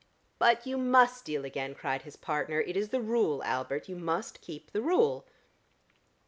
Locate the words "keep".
4.41-4.71